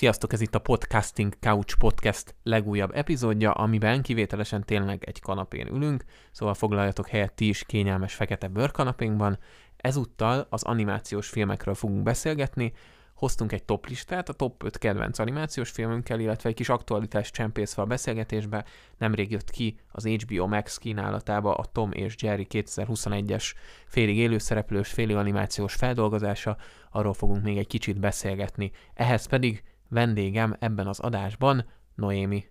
[0.00, 6.04] Sziasztok, ez itt a Podcasting Couch Podcast legújabb epizódja, amiben kivételesen tényleg egy kanapén ülünk,
[6.30, 9.38] szóval foglaljatok helyet ti is kényelmes fekete bőrkanapénkban.
[9.76, 12.72] Ezúttal az animációs filmekről fogunk beszélgetni,
[13.14, 17.82] hoztunk egy top listát, a top 5 kedvenc animációs filmünkkel, illetve egy kis aktualitás csempészve
[17.82, 18.64] a beszélgetésbe.
[18.98, 23.52] Nemrég jött ki az HBO Max kínálatába a Tom és Jerry 2021-es
[23.86, 26.56] félig élőszereplős, félig animációs feldolgozása,
[26.90, 28.70] arról fogunk még egy kicsit beszélgetni.
[28.94, 32.44] Ehhez pedig vendégem ebben az adásban Noémi.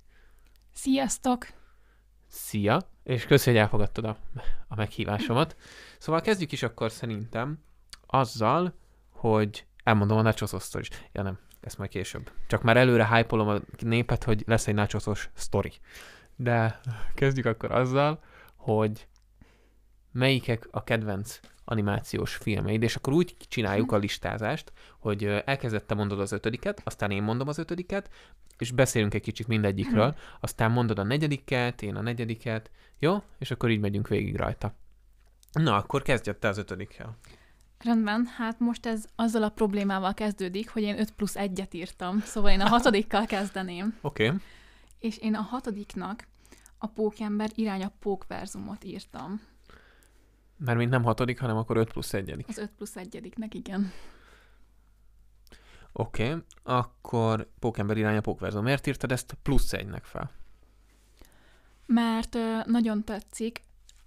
[0.74, 1.48] Sziasztok!
[2.28, 2.82] Szia!
[3.04, 4.18] És köszi, hogy elfogadtad a,
[4.68, 5.56] a meghívásomat.
[5.98, 7.64] Szóval kezdjük is akkor szerintem
[8.06, 8.74] azzal,
[9.10, 10.90] hogy elmondom a nachosos is.
[11.12, 12.32] Ja nem, ezt majd később.
[12.48, 15.72] Csak már előre hype a népet, hogy lesz egy nachosos sztori.
[16.36, 16.80] De
[17.14, 18.24] kezdjük akkor azzal,
[18.56, 19.08] hogy
[20.12, 26.20] melyikek a kedvenc animációs filmeid, és akkor úgy csináljuk a listázást, hogy elkezdett te mondod
[26.20, 28.10] az ötödiket, aztán én mondom az ötödiket,
[28.58, 33.24] és beszélünk egy kicsit mindegyikről, aztán mondod a negyediket, én a negyediket, jó?
[33.38, 34.74] És akkor így megyünk végig rajta.
[35.52, 37.18] Na, akkor kezdjed te az ötödikkel.
[37.80, 42.52] Rendben, hát most ez azzal a problémával kezdődik, hogy én 5 plusz 1-et írtam, szóval
[42.52, 43.98] én a hatodikkal kezdeném.
[44.02, 44.26] Oké.
[44.26, 44.38] Okay.
[45.00, 46.28] És én a hatodiknak
[46.78, 49.42] a Pókember irány a Pókverzumot írtam.
[50.60, 52.48] Mert mint nem hatodik, hanem akkor 5 plusz egyedik.
[52.48, 53.92] Az 5 plusz egyediknek, igen.
[55.92, 56.42] Oké, okay.
[56.64, 58.64] akkor Pókember irány a Pókverzum.
[58.64, 60.32] Miért írtad ezt plusz egynek fel?
[61.86, 63.62] Mert ö, nagyon tetszik,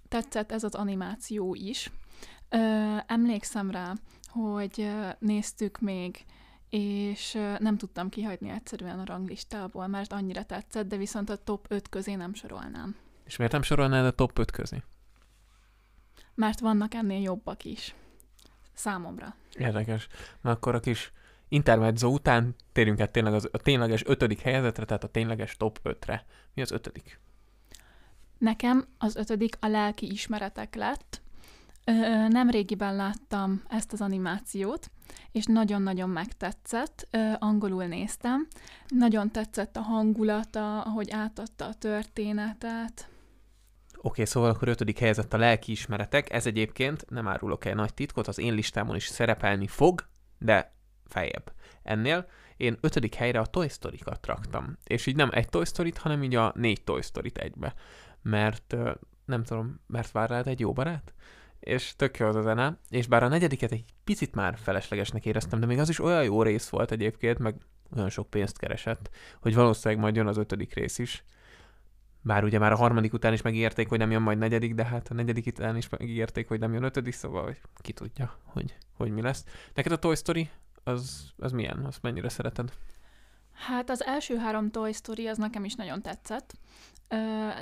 [0.07, 1.91] tetszett ez az animáció is.
[2.49, 2.57] Ö,
[3.07, 3.93] emlékszem rá,
[4.27, 6.25] hogy ö, néztük még,
[6.69, 11.65] és ö, nem tudtam kihagyni egyszerűen a ranglistából, mert annyira tetszett, de viszont a top
[11.69, 12.95] 5 közé nem sorolnám.
[13.25, 14.83] És miért nem sorolnád a top 5 közé?
[16.35, 17.95] Mert vannak ennél jobbak is.
[18.73, 19.35] Számomra.
[19.57, 20.07] Érdekes.
[20.41, 21.11] Na akkor a kis
[21.47, 26.25] intermezzo után térjünk át tényleg az, a tényleges ötödik helyezetre, tehát a tényleges top 5-re.
[26.53, 27.19] Mi az ötödik?
[28.37, 31.21] Nekem az ötödik a lelki ismeretek lett.
[31.85, 31.91] Ö,
[32.27, 34.91] nem régiben láttam ezt az animációt,
[35.31, 37.07] és nagyon-nagyon megtetszett.
[37.11, 38.47] Ö, angolul néztem.
[38.87, 43.07] Nagyon tetszett a hangulata, ahogy átadta a történetet.
[44.05, 46.31] Oké, szóval akkor ötödik helyezett a lelkiismeretek.
[46.31, 50.07] Ez egyébként, nem árulok el nagy titkot, az én listámon is szerepelni fog,
[50.39, 50.75] de
[51.05, 51.53] feljebb.
[51.83, 52.27] Ennél
[52.57, 54.77] én ötödik helyre a Toy Story-kat raktam.
[54.83, 57.73] És így nem egy Toy Story-t, hanem így a négy Toy Story-t egybe.
[58.21, 58.75] Mert
[59.25, 61.13] nem tudom, mert vár rád egy jó barát?
[61.63, 65.59] és tök jó az a zene, és bár a negyediket egy picit már feleslegesnek éreztem,
[65.59, 67.55] de még az is olyan jó rész volt egyébként, meg
[67.95, 69.09] olyan sok pénzt keresett,
[69.41, 71.23] hogy valószínűleg majd jön az ötödik rész is.
[72.25, 75.07] Bár ugye már a harmadik után is megígérték, hogy nem jön majd negyedik, de hát
[75.09, 79.11] a negyedik után is megígérték, hogy nem jön ötödik, szóval hogy ki tudja, hogy, hogy
[79.11, 79.45] mi lesz.
[79.73, 80.49] Neked a Toy Story,
[80.83, 81.85] az, az milyen?
[81.85, 82.73] Azt mennyire szereted?
[83.53, 86.53] Hát az első három Toy Story az nekem is nagyon tetszett,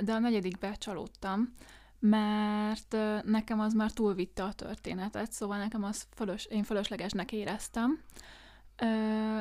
[0.04, 1.54] de a negyedikbe csalódtam,
[1.98, 8.00] mert nekem az már túlvitte a történetet, szóval nekem az fölös, én fölöslegesnek éreztem.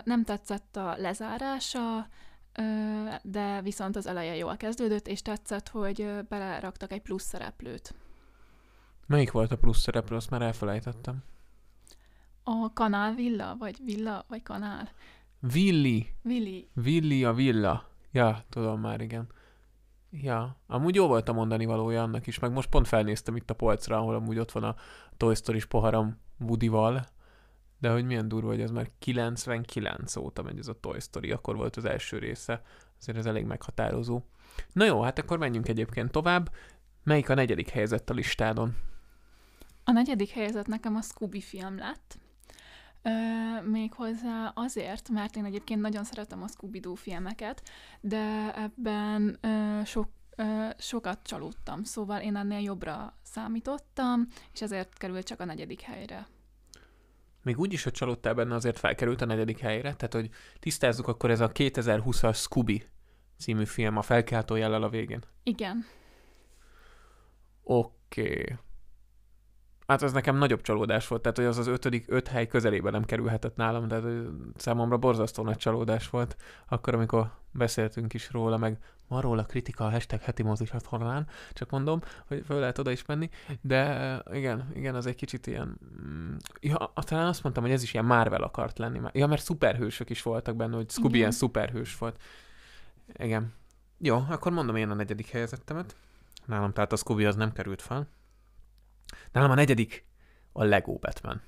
[0.04, 2.08] Nem tetszett a lezárása,
[3.24, 7.96] de viszont az eleje jól kezdődött, és tetszett, hogy beleraktak egy plusz szereplőt.
[9.08, 11.24] Melyik volt a plusz szereplő, azt már elfelejtettem.
[12.44, 14.90] A kanál villa, vagy villa, vagy kanál?
[15.40, 16.08] Villi.
[16.22, 16.70] Villi.
[16.74, 17.90] Villi a villa.
[18.12, 19.28] Ja, tudom már, igen.
[20.10, 23.54] Ja, amúgy jó volt a mondani valója annak is, meg most pont felnéztem itt a
[23.54, 24.76] polcra, ahol amúgy ott van a
[25.18, 27.08] Toy Story-s poharam Woody-val,
[27.82, 31.56] de hogy milyen durva, hogy ez már 99 óta megy ez a Toy Story, akkor
[31.56, 32.62] volt az első része,
[33.00, 34.22] azért ez elég meghatározó.
[34.74, 36.52] Na jó, hát akkor menjünk egyébként tovább.
[37.04, 38.76] Melyik a negyedik helyzet a listádon?
[39.84, 42.18] A negyedik helyzet nekem a Scooby film lett.
[43.02, 43.12] Ö,
[43.70, 47.64] méghozzá azért, mert én egyébként nagyon szeretem a Scooby-Doo filmeket,
[48.02, 55.26] de ebben ö, sok, ö, sokat csalódtam, szóval én ennél jobbra számítottam, és ezért került
[55.26, 56.28] csak a negyedik helyre
[57.44, 60.30] még úgy is, hogy csalódtál benne, azért felkerült a negyedik helyre, tehát hogy
[60.60, 62.84] tisztázzuk, akkor ez a 2020-as Scooby
[63.38, 65.24] című film a felkeltó jellel a végén.
[65.44, 65.86] Igen.
[67.64, 68.32] Oké.
[68.32, 68.58] Okay.
[69.92, 73.06] Hát ez nekem nagyobb csalódás volt, tehát hogy az az ötödik öt hely közelébe nem
[73.06, 74.00] kerülhetett nálam, de
[74.56, 76.36] számomra borzasztó nagy csalódás volt,
[76.68, 78.78] akkor, amikor beszéltünk is róla, meg
[79.08, 83.06] van róla kritika a hashtag heti mozisat honlán, csak mondom, hogy föl lehet oda is
[83.06, 83.30] menni,
[83.62, 85.78] de igen, igen, az egy kicsit ilyen,
[86.08, 89.00] mm, ja, talán azt mondtam, hogy ez is ilyen Marvel akart lenni.
[89.12, 92.22] Ja, mert szuperhősök is voltak benne, hogy Scooby ilyen szuperhős volt.
[93.18, 93.54] Igen.
[93.98, 95.96] Jó, akkor mondom én a negyedik helyezettemet.
[96.46, 98.08] Nálam tehát a Scooby az nem került fel.
[99.32, 100.06] Nálam a negyedik
[100.52, 101.42] a Lego Batman.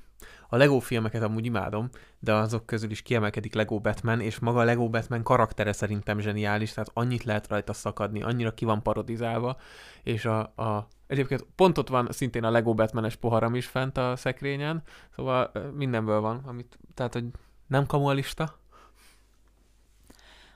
[0.49, 1.89] A Lego filmeket amúgy imádom,
[2.19, 6.73] de azok közül is kiemelkedik Lego Batman, és maga a Lego Batman karaktere szerintem zseniális,
[6.73, 9.57] tehát annyit lehet rajta szakadni, annyira ki van parodizálva,
[10.03, 14.15] és a, a Egyébként pont ott van szintén a Lego Batmanes poharam is fent a
[14.15, 14.83] szekrényen,
[15.15, 17.25] szóval mindenből van, amit, tehát hogy
[17.67, 18.07] nem kamu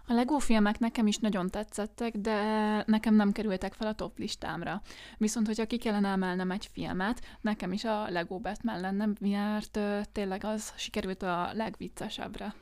[0.09, 4.81] a Lego filmek nekem is nagyon tetszettek, de nekem nem kerültek fel a top listámra.
[5.17, 9.79] Viszont, hogyha ki kellene emelnem egy filmet, nekem is a Lego Batman lenne, mert
[10.11, 12.55] tényleg az sikerült a legviccesebbre.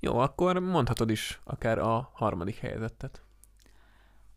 [0.00, 3.22] Jó, akkor mondhatod is akár a harmadik helyezettet.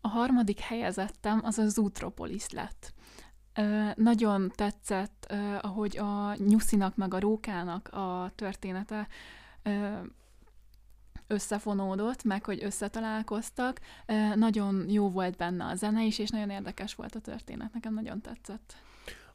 [0.00, 2.92] A harmadik helyezettem az a Zootropolis lett.
[3.54, 9.08] Ö, nagyon tetszett, ö, ahogy a nyuszinak meg a rókának a története
[9.62, 9.98] ö,
[11.26, 13.80] összefonódott, meg hogy összetalálkoztak.
[14.34, 17.72] Nagyon jó volt benne a zene is, és nagyon érdekes volt a történet.
[17.72, 18.74] Nekem nagyon tetszett.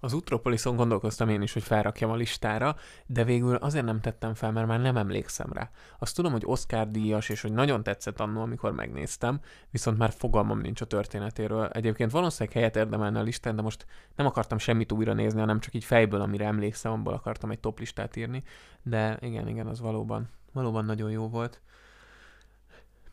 [0.04, 4.52] Az Utropoliszon gondolkoztam én is, hogy felrakjam a listára, de végül azért nem tettem fel,
[4.52, 5.70] mert már nem emlékszem rá.
[6.00, 9.40] Azt tudom, hogy Oscar díjas, és hogy nagyon tetszett annó, amikor megnéztem,
[9.70, 11.68] viszont már fogalmam nincs a történetéről.
[11.68, 13.86] Egyébként valószínűleg helyet érdemelne a listán, de most
[14.16, 17.80] nem akartam semmit újra nézni, hanem csak így fejből, amire emlékszem, abból akartam egy top
[17.80, 18.44] listát írni.
[18.84, 21.62] De igen, igen, az valóban, valóban nagyon jó volt.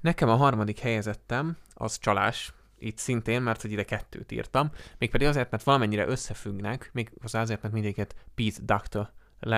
[0.01, 5.51] Nekem a harmadik helyezettem az csalás, itt szintén, mert hogy ide kettőt írtam, mégpedig azért,
[5.51, 9.11] mert valamennyire összefüggnek, még az azért, mert mindegyiket Pete Doctor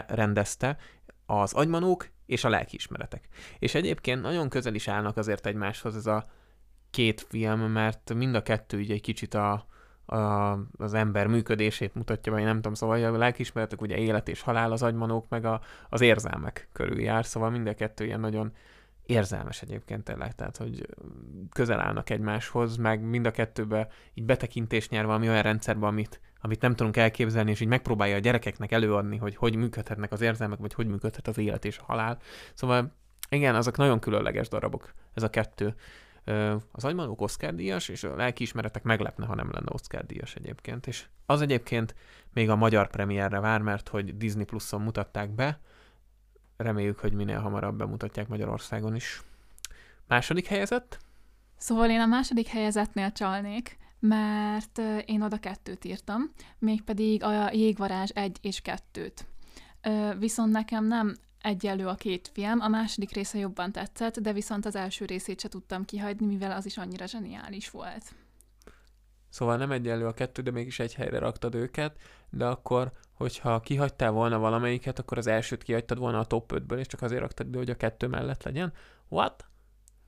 [0.06, 0.76] rendezte,
[1.26, 3.28] az agymanók és a lelkiismeretek.
[3.58, 6.26] És egyébként nagyon közel is állnak azért egymáshoz ez a
[6.90, 9.66] két film, mert mind a kettő így egy kicsit a,
[10.06, 10.16] a,
[10.76, 14.82] az ember működését mutatja, vagy nem tudom, szóval a lelkiismeretek ugye élet és halál, az
[14.82, 18.52] agymanók meg a, az érzelmek körül jár, szóval mind a kettő ilyen nagyon
[19.10, 20.86] érzelmes egyébként tényleg, tehát hogy
[21.50, 26.60] közel állnak egymáshoz, meg mind a kettőbe így betekintés nyer valami olyan rendszerbe, amit, amit
[26.60, 30.74] nem tudunk elképzelni, és így megpróbálja a gyerekeknek előadni, hogy hogy működhetnek az érzelmek, vagy
[30.74, 32.18] hogy működhet az élet és a halál.
[32.54, 32.92] Szóval
[33.28, 35.74] igen, azok nagyon különleges darabok, ez a kettő.
[36.72, 40.86] Az agymanók Oscar díjas, és a lelkiismeretek meglepne, ha nem lenne Oscar díjas egyébként.
[40.86, 41.94] És az egyébként
[42.32, 45.60] még a magyar premierre vár, mert hogy Disney Plus-on mutatták be,
[46.62, 49.22] reméljük, hogy minél hamarabb bemutatják Magyarországon is.
[50.06, 50.98] Második helyezett?
[51.56, 58.38] Szóval én a második helyezetnél csalnék, mert én oda kettőt írtam, mégpedig a Jégvarázs egy
[58.42, 59.26] és kettőt.
[60.18, 64.76] Viszont nekem nem egyelő a két film, a második része jobban tetszett, de viszont az
[64.76, 68.14] első részét se tudtam kihagyni, mivel az is annyira zseniális volt.
[69.28, 71.96] Szóval nem egyenlő a kettő, de mégis egy helyre raktad őket,
[72.30, 76.86] de akkor, hogyha kihagytál volna valamelyiket, akkor az elsőt kihagytad volna a top 5-ből, és
[76.86, 78.72] csak azért raktad ide, hogy a kettő mellett legyen.
[79.08, 79.46] What?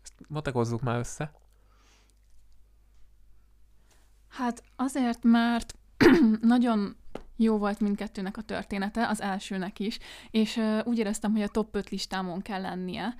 [0.02, 1.32] Ezt matekozzuk már össze.
[4.28, 5.74] Hát azért, mert
[6.40, 6.96] nagyon
[7.36, 9.98] jó volt mindkettőnek a története, az elsőnek is,
[10.30, 13.14] és uh, úgy éreztem, hogy a top 5 listámon kell lennie,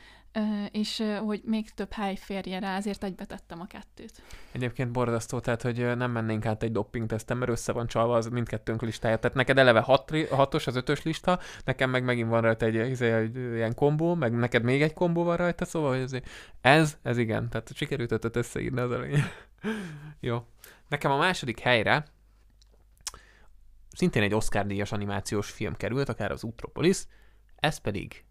[0.70, 4.22] és hogy még több hely férje rá, ezért egybetettem a kettőt.
[4.52, 8.26] Egyébként borzasztó, tehát hogy nem mennénk át egy dopping tesztem, mert össze van csalva az
[8.26, 9.16] mindkettőnk listája.
[9.16, 13.02] Tehát neked eleve hat, hatos az ötös lista, nekem meg megint van rajta egy, egy,
[13.02, 16.22] egy ilyen kombó, meg neked még egy kombó van rajta, szóval hogy
[16.60, 19.24] ez, ez igen, tehát sikerült ötöt összeírni az elején.
[20.20, 20.46] Jó.
[20.88, 22.04] Nekem a második helyre
[23.96, 27.02] szintén egy Oscar-díjas animációs film került, akár az Utropolis,
[27.56, 28.24] ez pedig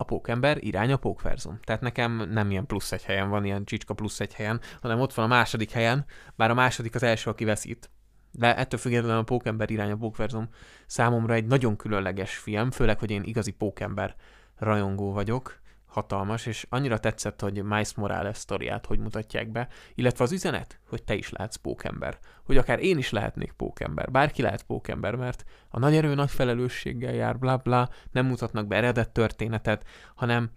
[0.00, 1.58] a pókember irány a pókverzum.
[1.64, 5.14] Tehát nekem nem ilyen plusz egy helyen van, ilyen csicska plusz egy helyen, hanem ott
[5.14, 6.04] van a második helyen,
[6.36, 7.90] bár a második az első, aki veszít.
[8.32, 10.48] De ettől függetlenül a pókember irány a pókverzum
[10.86, 14.14] számomra egy nagyon különleges film, főleg, hogy én igazi pókember
[14.56, 20.32] rajongó vagyok, hatalmas, és annyira tetszett, hogy Miles Morales sztoriát hogy mutatják be, illetve az
[20.32, 25.14] üzenet, hogy te is lehetsz pókember, hogy akár én is lehetnék pókember, bárki lehet pókember,
[25.14, 30.50] mert a nagy erő nagy felelősséggel jár, bla bla, nem mutatnak be eredet történetet, hanem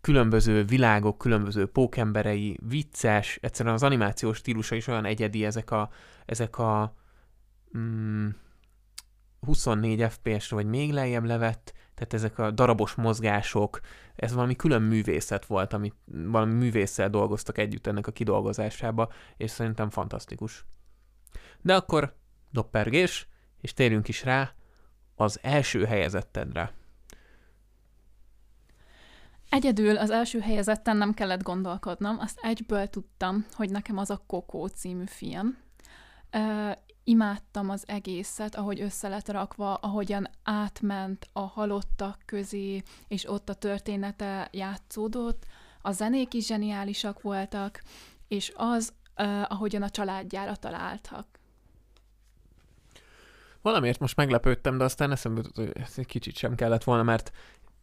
[0.00, 5.90] különböző világok, különböző pókemberei, vicces, egyszerűen az animációs stílusa is olyan egyedi, ezek a,
[6.26, 6.94] ezek a
[7.78, 8.28] mm,
[9.40, 13.80] 24 FPS-re vagy még lejjebb levett tehát ezek a darabos mozgások,
[14.16, 19.90] ez valami külön művészet volt, amit valami művésszel dolgoztak együtt ennek a kidolgozásába, és szerintem
[19.90, 20.64] fantasztikus.
[21.60, 22.16] De akkor
[22.50, 23.28] doppergés,
[23.60, 24.54] és térjünk is rá
[25.14, 26.72] az első helyezettedre.
[29.48, 34.66] Egyedül az első helyezetten nem kellett gondolkodnom, azt egyből tudtam, hogy nekem az a Kokó
[34.66, 35.56] című film
[37.04, 43.54] imádtam az egészet, ahogy össze lett rakva, ahogyan átment a halottak közé, és ott a
[43.54, 45.46] története játszódott.
[45.82, 47.82] A zenék is zseniálisak voltak,
[48.28, 51.26] és az, uh, ahogyan a családjára találtak.
[53.62, 57.32] Valamiért most meglepődtem, de aztán eszembe jutott, hogy ez egy kicsit sem kellett volna, mert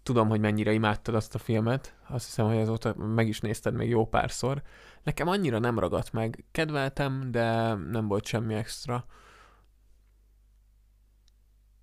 [0.04, 1.96] tudom, hogy mennyire imádtad azt a filmet.
[2.08, 4.62] Azt hiszem, hogy azóta meg is nézted még jó párszor.
[5.04, 6.44] Nekem annyira nem ragadt meg.
[6.52, 9.06] Kedveltem, de nem volt semmi extra.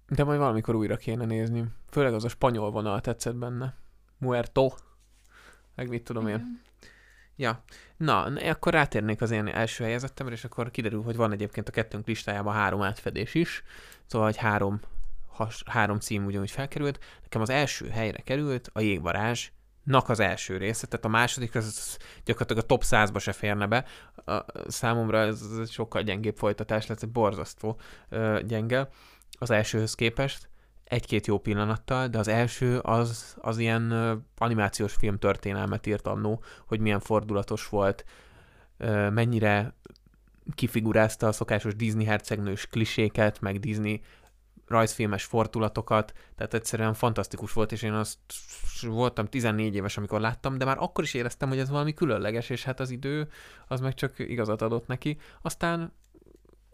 [0.09, 1.65] De majd valamikor újra kéne nézni.
[1.91, 3.75] Főleg az a spanyol vonal tetszett benne.
[4.19, 4.71] Muerto.
[5.75, 6.61] Meg mit tudom én.
[7.37, 7.63] Ja,
[7.97, 12.07] na, akkor rátérnék az én első helyezettemre, és akkor kiderül, hogy van egyébként a kettőnk
[12.07, 13.63] listájában három átfedés is,
[14.07, 14.81] szóval hogy három,
[15.39, 16.99] has, három cím ugyanúgy felkerült.
[17.23, 19.49] Nekem az első helyre került a Jégvarázs,
[19.85, 23.85] nak az első része, tehát a második az, gyakorlatilag a top 100-ba se férne be.
[24.25, 27.81] A, számomra ez, ez sokkal gyengébb folytatás lesz, egy borzasztó
[28.11, 28.89] uh, gyenge
[29.39, 30.49] az elsőhöz képest
[30.89, 33.93] egy-két jó pillanattal, de az első az, az ilyen
[34.39, 38.05] animációs film történelmet írt annó, hogy milyen fordulatos volt,
[39.11, 39.75] mennyire
[40.55, 44.01] kifigurázta a szokásos Disney hercegnős kliséket, meg Disney
[44.69, 48.19] rajzfilmes fordulatokat, tehát egyszerűen fantasztikus volt, és én azt
[48.83, 52.65] voltam 14 éves, amikor láttam, de már akkor is éreztem, hogy ez valami különleges, és
[52.65, 53.29] hát az idő
[53.67, 55.19] az meg csak igazat adott neki.
[55.43, 55.93] Aztán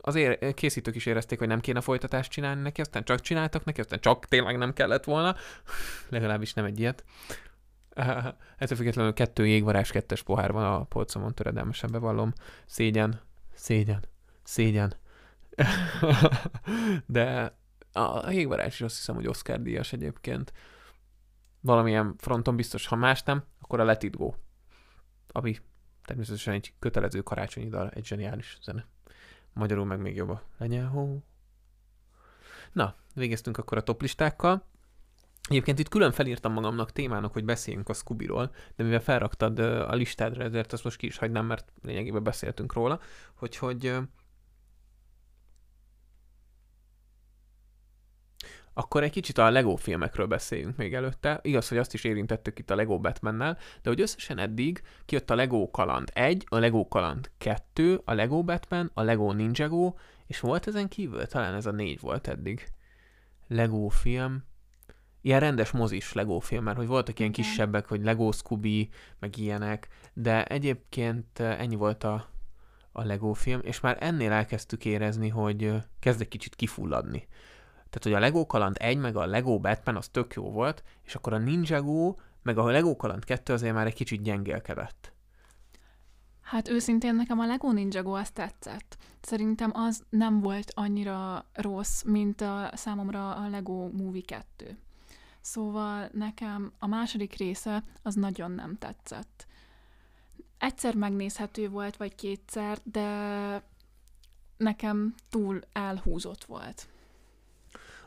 [0.06, 0.18] az
[0.54, 4.26] készítők is érezték, hogy nem kéne folytatást csinálni neki, aztán csak csináltak neki, aztán csak
[4.26, 5.36] tényleg nem kellett volna,
[6.08, 7.04] legalábbis nem egy ilyet.
[8.58, 12.32] Ettől függetlenül kettő jégvarás, kettes pohár van a polcomon, töredelmesen bevallom.
[12.66, 13.20] Szégyen,
[13.54, 14.04] szégyen,
[14.42, 14.94] szégyen.
[17.06, 17.56] De
[17.94, 20.52] a jégvarás is azt hiszem, hogy Oscar díjas egyébként.
[21.60, 24.34] Valamilyen fronton biztos, ha más nem, akkor a Let It Go.
[25.28, 25.56] Ami
[26.04, 28.86] természetesen egy kötelező karácsonyi dal, egy zseniális zene.
[29.52, 31.22] Magyarul meg még jobb a lenyelhó.
[32.72, 34.64] Na, végeztünk akkor a toplistákkal.
[35.48, 40.42] Egyébként itt külön felírtam magamnak témának, hogy beszéljünk a Scooby-ról, de mivel felraktad a listádra,
[40.42, 43.00] ezért azt most ki is hagynám, mert lényegében beszéltünk róla,
[43.34, 43.96] hogy, hogy
[48.74, 51.38] Akkor egy kicsit a Lego filmekről beszéljünk még előtte.
[51.42, 55.34] Igaz, hogy azt is érintettük itt a Lego Batmannel, de hogy összesen eddig kijött a
[55.34, 59.94] Lego Kaland 1, a Lego Kaland 2, a Lego Batman, a Lego Ninjago,
[60.26, 61.26] és volt ezen kívül?
[61.26, 62.68] Talán ez a négy volt eddig.
[63.48, 64.44] Lego film.
[65.20, 68.88] Ilyen rendes mozis Lego film, mert hogy voltak ilyen kisebbek, hogy Lego Scooby,
[69.18, 72.28] meg ilyenek, de egyébként eh, ennyi volt a,
[72.92, 77.28] a Lego film, és már ennél elkezdtük érezni, hogy eh, kezd egy kicsit kifulladni.
[77.94, 81.14] Tehát, hogy a Lego Kaland 1, meg a Lego Batman az tök jó volt, és
[81.14, 85.12] akkor a Ninjago, meg a Lego Kaland 2 azért már egy kicsit gyengélkedett.
[86.40, 88.96] Hát őszintén nekem a Lego Ninjago azt tetszett.
[89.20, 94.78] Szerintem az nem volt annyira rossz, mint a számomra a Lego Movie 2.
[95.40, 99.46] Szóval nekem a második része az nagyon nem tetszett.
[100.58, 103.62] Egyszer megnézhető volt, vagy kétszer, de
[104.56, 106.88] nekem túl elhúzott volt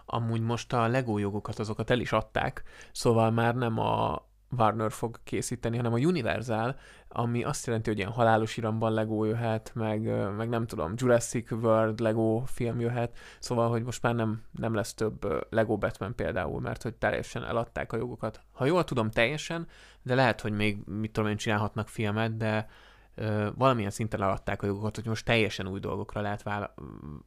[0.10, 4.26] amúgy most a Lego jogokat azokat el is adták, szóval már nem a
[4.58, 6.76] Warner fog készíteni, hanem a Universal,
[7.08, 10.02] ami azt jelenti, hogy ilyen halálos iramban Lego jöhet, meg,
[10.36, 14.94] meg nem tudom, Jurassic World Lego film jöhet, szóval, hogy most már nem, nem lesz
[14.94, 18.42] több Lego Batman például, mert hogy teljesen eladták a jogokat.
[18.52, 19.68] Ha jól tudom, teljesen,
[20.02, 22.70] de lehet, hogy még, mit tudom én, csinálhatnak filmet, de
[23.56, 26.74] valamilyen szinten eladták a jogokat, hogy most teljesen új dolgokra lehet vála-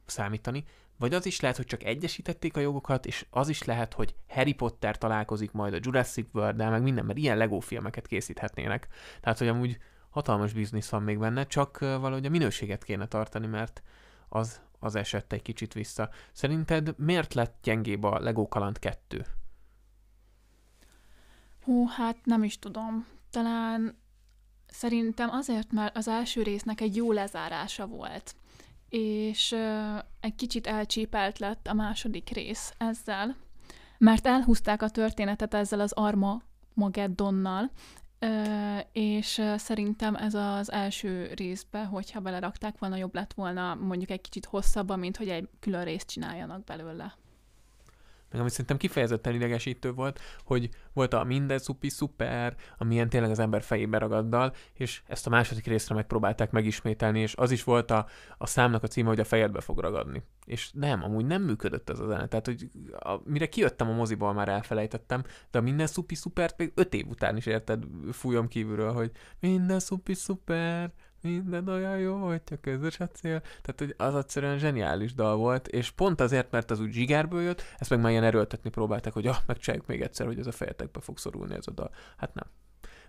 [0.05, 0.63] számítani,
[1.01, 4.53] vagy az is lehet, hogy csak egyesítették a jogokat, és az is lehet, hogy Harry
[4.53, 8.87] Potter találkozik majd a Jurassic world meg minden, mert ilyen Lego filmeket készíthetnének.
[9.21, 9.77] Tehát, hogy amúgy
[10.09, 13.83] hatalmas biznisz van még benne, csak valahogy a minőséget kéne tartani, mert
[14.29, 16.09] az, az esett egy kicsit vissza.
[16.31, 19.25] Szerinted miért lett gyengébb a Lego Kaland 2?
[21.63, 23.07] Hú, hát nem is tudom.
[23.29, 23.97] Talán
[24.67, 28.35] szerintem azért, mert az első résznek egy jó lezárása volt
[28.91, 29.55] és
[30.19, 33.35] egy kicsit elcsípelt lett a második rész ezzel,
[33.97, 36.41] mert elhúzták a történetet ezzel az Arma
[36.73, 37.71] Mageddonnal,
[38.91, 44.45] és szerintem ez az első részbe, hogyha belerakták volna, jobb lett volna mondjuk egy kicsit
[44.45, 47.15] hosszabban, mint hogy egy külön részt csináljanak belőle
[48.31, 53.29] meg ami szerintem kifejezetten idegesítő volt, hogy volt a minden szupi szuper, ami ilyen tényleg
[53.29, 57.91] az ember fejébe ragaddal, és ezt a második részre megpróbálták megismételni, és az is volt
[57.91, 58.07] a,
[58.37, 60.23] a számnak a címe, hogy a fejedbe fog ragadni.
[60.45, 62.27] És nem, amúgy nem működött ez a zene.
[62.27, 62.69] Tehát, hogy
[62.99, 67.07] a, mire kijöttem a moziból, már elfelejtettem, de a minden szupi szupert még öt év
[67.07, 73.07] után is érted, fújom kívülről, hogy minden szupi szuper, minden olyan jó, hogyha közös a
[73.07, 73.39] cél.
[73.39, 77.63] Tehát, hogy az egyszerűen zseniális dal volt, és pont azért, mert az úgy zsigárből jött,
[77.77, 80.99] ezt meg már ilyen erőltetni próbálták, hogy ah, megcsináljuk még egyszer, hogy ez a fejetekbe
[80.99, 81.91] fog szorulni ez a dal.
[82.17, 82.45] Hát nem.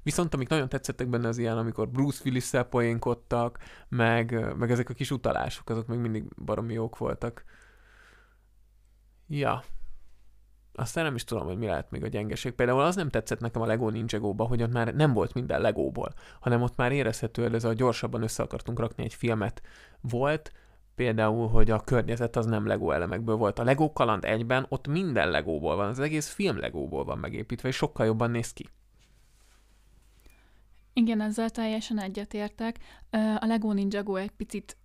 [0.02, 4.94] Viszont amik nagyon tetszettek benne az ilyen, amikor Bruce Willis-szel poénkodtak, meg, meg ezek a
[4.94, 7.44] kis utalások, azok még mindig baromi jók voltak.
[9.28, 9.62] Ja.
[10.74, 12.52] Aztán nem is tudom, hogy mi lehet még a gyengeség.
[12.52, 16.12] Például az nem tetszett nekem a Lego Ninjago-ba, hogy ott már nem volt minden Legóból,
[16.40, 19.62] hanem ott már érezhető, hogy ez a gyorsabban össze akartunk rakni egy filmet
[20.00, 20.52] volt,
[20.94, 23.58] például, hogy a környezet az nem Lego elemekből volt.
[23.58, 27.76] A Lego kaland egyben ott minden Legóból van, az egész film Legóból van megépítve, és
[27.76, 28.68] sokkal jobban néz ki.
[30.92, 32.78] Igen, ezzel teljesen egyetértek.
[33.10, 34.76] A Lego Ninjago egy picit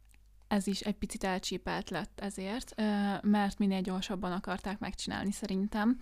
[0.48, 2.76] ez is egy picit elcsípelt lett ezért,
[3.22, 6.00] mert minél gyorsabban akarták megcsinálni szerintem.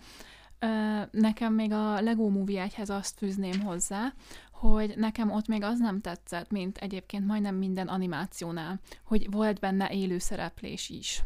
[1.10, 4.12] Nekem még a Lego Movie 1-hez azt fűzném hozzá,
[4.52, 9.90] hogy nekem ott még az nem tetszett, mint egyébként majdnem minden animációnál, hogy volt benne
[9.90, 11.22] élő szereplés is.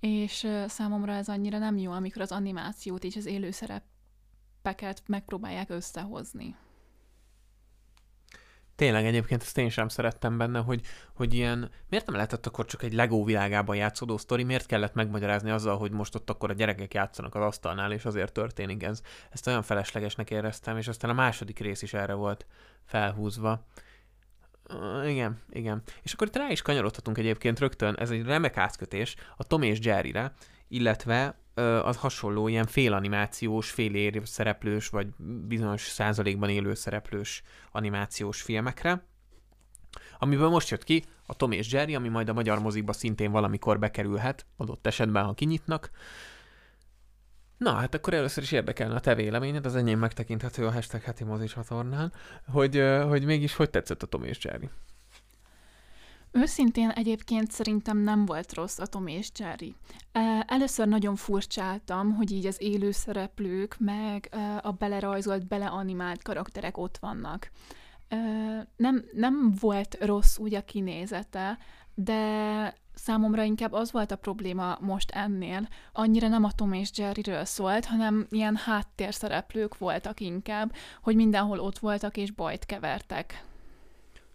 [0.00, 6.56] És számomra ez annyira nem jó, amikor az animációt és az élő szerepeket megpróbálják összehozni.
[8.76, 10.80] Tényleg egyébként ezt én sem szerettem benne, hogy,
[11.14, 15.50] hogy ilyen, miért nem lehetett akkor csak egy Lego világában játszódó sztori, miért kellett megmagyarázni
[15.50, 19.02] azzal, hogy most ott akkor a gyerekek játszanak az asztalnál, és azért történik ez.
[19.30, 22.46] Ezt olyan feleslegesnek éreztem, és aztán a második rész is erre volt
[22.84, 23.66] felhúzva.
[25.06, 25.82] Igen, igen.
[26.02, 29.78] És akkor itt rá is kanyarodhatunk egyébként rögtön, ez egy remek átkötés a Tom és
[29.82, 30.32] Jerry-re,
[30.68, 31.41] illetve
[31.82, 35.06] az hasonló ilyen félanimációs, félér szereplős, vagy
[35.46, 37.42] bizonyos százalékban élő szereplős
[37.72, 39.06] animációs filmekre,
[40.18, 43.78] amiből most jött ki a Tom és Jerry, ami majd a magyar mozikba szintén valamikor
[43.78, 45.90] bekerülhet, adott esetben, ha kinyitnak.
[47.56, 51.24] Na, hát akkor először is érdekelne a te véleményed, az enyém megtekinthető a hashtag heti
[51.24, 52.12] mozis csatornán,
[52.46, 54.68] hogy, hogy mégis hogy tetszett a Tom és Jerry.
[56.32, 59.74] Őszintén egyébként szerintem nem volt rossz a Tom és Jerry.
[60.46, 67.50] Először nagyon furcsáltam, hogy így az élő szereplők, meg a belerajzolt, beleanimált karakterek ott vannak.
[68.76, 71.58] Nem, nem volt rossz úgy a kinézete,
[71.94, 75.68] de számomra inkább az volt a probléma most ennél.
[75.92, 81.78] Annyira nem a Tom és Jerryről szólt, hanem ilyen háttérszereplők voltak inkább, hogy mindenhol ott
[81.78, 83.44] voltak és bajt kevertek.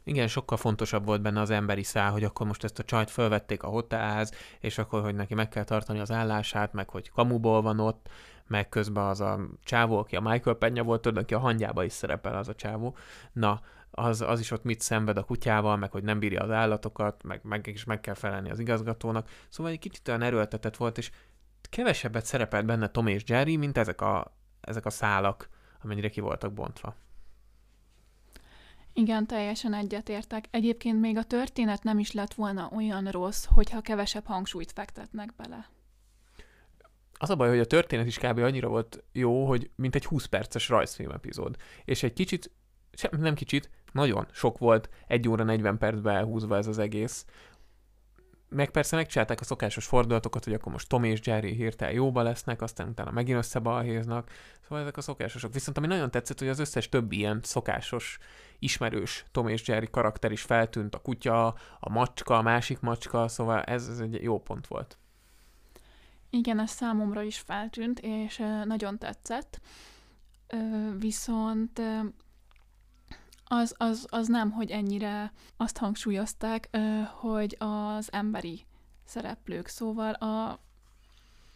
[0.08, 3.64] Igen, sokkal fontosabb volt benne az emberi szál, hogy akkor most ezt a csajt fölvették
[3.64, 7.80] a hotelhez, és akkor, hogy neki meg kell tartani az állását, meg hogy kamuból van
[7.80, 8.10] ott,
[8.46, 11.94] meg közben az a csávó, aki a Michael Penya volt, tudod, aki a hangyába is
[11.94, 12.96] szerepel az a csávó.
[13.34, 17.24] Na, az, az is ott mit szenved a kutyával, meg hogy nem bírja az állatokat,
[17.24, 19.30] meg, meg is meg kell felelni az igazgatónak.
[19.50, 21.12] Szóval egy kicsit olyan erőltetett volt, és
[21.70, 25.50] kevesebbet szerepelt benne Tom és Jerry, mint ezek a, ezek a szálak,
[25.82, 26.96] amennyire ki voltak bontva.
[29.00, 30.46] Igen, teljesen egyetértek.
[30.52, 35.70] Egyébként még a történet nem is lett volna olyan rossz, hogyha kevesebb hangsúlyt fektetnek bele.
[37.14, 38.38] Az a baj, hogy a történet is kb.
[38.38, 41.56] annyira volt jó, hogy mint egy 20 perces rajzfilm epizód.
[41.86, 42.52] És egy kicsit,
[42.94, 47.26] sem, nem kicsit, nagyon sok volt, egy óra 40 percbe elhúzva ez az egész,
[48.50, 52.62] meg persze megcsinálták a szokásos fordulatokat, hogy akkor most Tom és Jerry hirtelen jóba lesznek,
[52.62, 54.32] aztán utána megint összebalhéznak.
[54.62, 55.54] Szóval ezek a szokásosok.
[55.54, 58.18] Viszont ami nagyon tetszett, hogy az összes többi ilyen szokásos,
[58.60, 61.48] ismerős Tom és Jerry karakter is feltűnt, a kutya,
[61.80, 64.98] a macska, a másik macska, szóval ez, ez egy jó pont volt.
[66.30, 69.62] Igen, ez számomra is feltűnt, és nagyon tetszett.
[70.98, 71.82] Viszont
[73.46, 76.78] az, az, az nem, hogy ennyire azt hangsúlyozták,
[77.14, 78.66] hogy az emberi
[79.06, 79.68] szereplők.
[79.68, 80.60] Szóval a,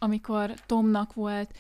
[0.04, 1.54] amikor Tomnak volt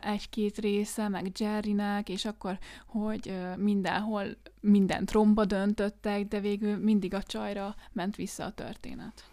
[0.00, 4.24] egy-két része, meg Jerrynek, és akkor, hogy mindenhol
[4.60, 9.24] mindent romba döntöttek, de végül mindig a csajra ment vissza a történet.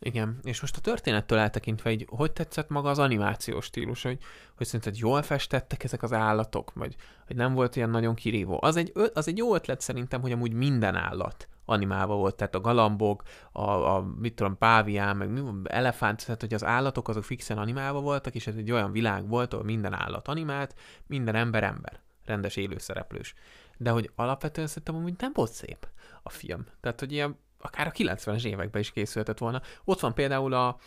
[0.00, 4.18] Igen, és most a történettől eltekintve, hogy hogy tetszett maga az animációs stílus, hogy,
[4.56, 8.58] hogy szerinted jól festettek ezek az állatok, vagy hogy nem volt ilyen nagyon kirívó.
[8.62, 12.60] Az egy, az egy jó ötlet szerintem, hogy amúgy minden állat animálva volt, tehát a
[12.60, 15.30] galambok, a, a mit tudom, pávián, meg
[15.64, 19.52] elefánt, tehát hogy az állatok azok fixen animálva voltak, és ez egy olyan világ volt,
[19.52, 20.74] ahol minden állat animált,
[21.06, 23.34] minden ember ember, rendes élőszereplős.
[23.76, 25.88] De hogy alapvetően szerintem amúgy nem volt szép
[26.22, 26.66] a film.
[26.80, 29.62] Tehát, hogy ilyen akár a 90-es években is készülhetett volna.
[29.84, 30.78] Ott van például a,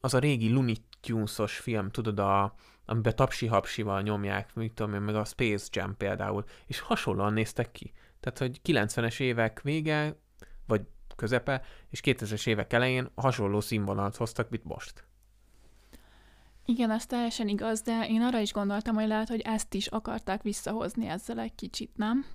[0.00, 2.54] az a régi Looney Tunes-os film, tudod, a,
[2.84, 7.92] amiben tapsi-hapsival nyomják, mit tudom én, meg a Space Jam például, és hasonlóan néztek ki.
[8.20, 10.16] Tehát, hogy 90-es évek vége,
[10.66, 10.82] vagy
[11.16, 15.04] közepe, és 2000-es évek elején hasonló színvonalat hoztak, mint most.
[16.64, 20.42] Igen, ez teljesen igaz, de én arra is gondoltam, hogy lehet, hogy ezt is akarták
[20.42, 22.26] visszahozni ezzel egy kicsit, nem?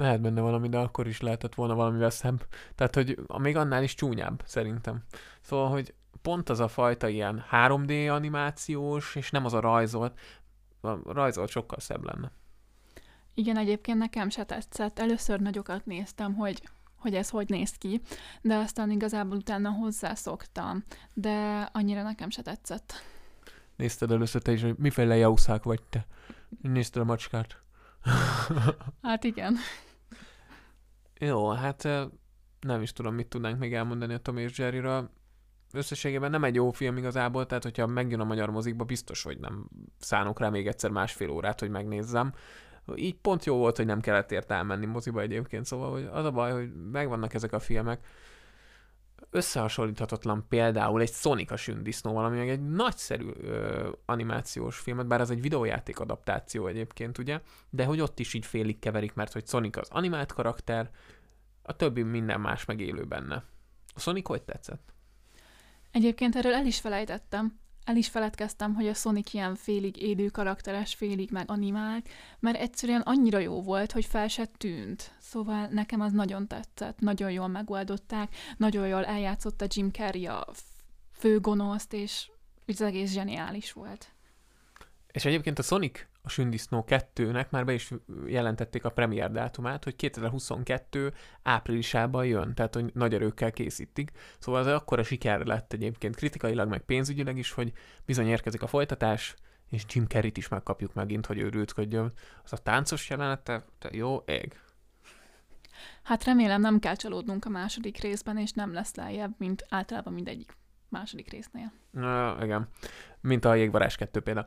[0.00, 2.46] Lehet benne valami, de akkor is lehetett volna valamivel szebb.
[2.74, 5.02] Tehát, hogy még annál is csúnyább, szerintem.
[5.40, 10.18] Szóval, hogy pont az a fajta ilyen 3D animációs, és nem az a rajzolt,
[10.80, 12.32] a rajzolt sokkal szebb lenne.
[13.34, 14.98] Igen, egyébként nekem se tetszett.
[14.98, 16.62] Először nagyokat néztem, hogy
[16.96, 18.00] hogy ez hogy néz ki,
[18.40, 20.84] de aztán igazából utána hozzászoktam,
[21.14, 22.92] de annyira nekem se tetszett.
[23.76, 26.06] Nézted először te is, hogy miféle jauszák vagy te.
[26.62, 27.62] Nézted a macskát.
[29.02, 29.56] hát igen.
[31.22, 31.88] Jó, hát
[32.60, 35.10] nem is tudom, mit tudnánk még elmondani a Tom és Jerryről.
[35.72, 39.68] Összességében nem egy jó film igazából, tehát hogyha megjön a magyar mozikba, biztos, hogy nem
[39.98, 42.32] szánok rá még egyszer másfél órát, hogy megnézzem.
[42.94, 46.30] Így pont jó volt, hogy nem kellett érte elmenni moziba egyébként, szóval hogy az a
[46.30, 48.06] baj, hogy megvannak ezek a filmek,
[49.30, 55.30] összehasonlíthatatlan például egy Sonic a sündisznóval, ami meg egy nagyszerű ö, animációs filmet, bár az
[55.30, 57.40] egy videójáték adaptáció egyébként, ugye,
[57.70, 60.90] de hogy ott is így félig keverik, mert hogy Sonic az animált karakter,
[61.62, 63.44] a többi minden más meg élő benne.
[63.94, 64.92] A Sonic hogy tetszett?
[65.90, 70.94] Egyébként erről el is felejtettem el is feledkeztem, hogy a Sonic ilyen félig élő karakteres,
[70.94, 75.14] félig meg animált, mert egyszerűen annyira jó volt, hogy fel se tűnt.
[75.20, 80.46] Szóval nekem az nagyon tetszett, nagyon jól megoldották, nagyon jól eljátszotta Jim Carrey a
[81.12, 82.30] főgonoszt, és
[82.66, 84.12] az egész zseniális volt.
[85.12, 87.90] És egyébként a Sonic a Sündisznó 2-nek már be is
[88.26, 94.10] jelentették a premier dátumát, hogy 2022 áprilisában jön, tehát hogy nagy erőkkel készítik.
[94.38, 97.72] Szóval az akkora siker lett egyébként kritikailag, meg pénzügyileg is, hogy
[98.04, 99.34] bizony érkezik a folytatás,
[99.68, 102.12] és Jim Carrey-t is megkapjuk megint, hogy őrültködjön.
[102.44, 104.60] Az a táncos jelenete, te jó ég.
[106.02, 110.58] Hát remélem nem kell csalódnunk a második részben, és nem lesz lejjebb, mint általában mindegyik
[110.90, 111.72] második résznél.
[111.90, 112.68] Na, igen.
[113.20, 114.46] Mint a Jégvarás 2 például.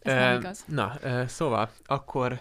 [0.00, 0.64] Ez nem igaz.
[0.68, 0.92] Na,
[1.26, 2.38] szóval, akkor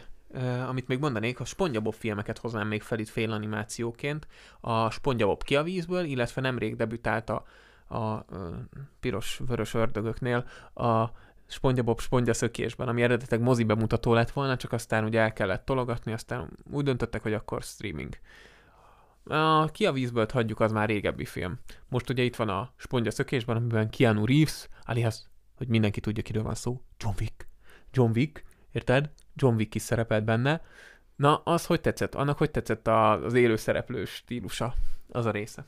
[0.68, 4.28] amit még mondanék, a SpongeBob filmeket hoznám még fel itt félanimációként.
[4.60, 7.46] A SpongeBob ki a vízből, illetve nemrég debütált a,
[7.88, 8.24] a, a
[9.00, 11.06] piros-vörös ördögöknél a
[11.48, 16.14] SpongeBob spongya szökésben, ami eredetileg mozi bemutató lett volna, csak aztán ugye el kellett tologatni,
[16.14, 18.18] aztán úgy döntöttek, hogy akkor streaming.
[19.28, 21.60] A Ki a vízből hagyjuk, az már régebbi film.
[21.88, 25.16] Most ugye itt van a Spondja szökésben, amiben Keanu Reeves, alias,
[25.56, 27.48] hogy mindenki tudja, kiről van szó, John Wick.
[27.92, 29.10] John Wick, érted?
[29.36, 30.62] John Wick is szerepelt benne.
[31.16, 32.16] Na, az hogy tetszett?
[32.16, 34.74] Annak hogy tetszett az élő szereplős stílusa?
[35.10, 35.66] Az a része.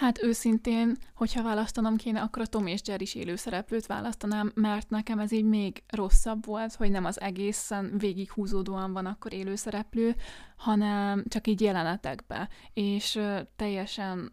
[0.00, 4.90] Hát őszintén, hogyha választanom kéne, akkor a Tom és Jerry is élő szereplőt választanám, mert
[4.90, 9.54] nekem ez így még rosszabb volt, hogy nem az egészen végig húzódóan van akkor élő
[9.54, 10.16] szereplő,
[10.56, 12.48] hanem csak így jelenetekbe.
[12.72, 13.20] És
[13.56, 14.32] teljesen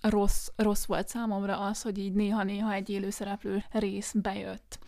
[0.00, 4.78] rossz, rossz volt számomra az, hogy így néha-néha egy élő szereplő rész bejött.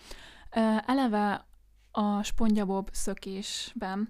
[0.86, 1.46] Eleve
[1.90, 4.08] a Spongyabob szökésben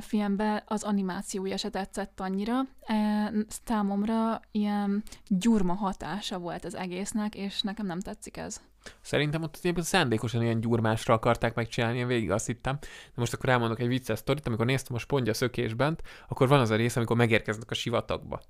[0.00, 2.60] filmben az animációja se tetszett annyira.
[2.80, 3.32] E,
[3.64, 8.60] számomra ilyen gyurma hatása volt az egésznek, és nekem nem tetszik ez.
[9.00, 12.78] Szerintem ott egyébként szándékosan ilyen gyurmásra akarták megcsinálni, én végig azt hittem.
[12.80, 16.70] De most akkor elmondok egy vicces sztorit, amikor néztem a spondja szökésben, akkor van az
[16.70, 18.40] a rész, amikor megérkeznek a sivatagba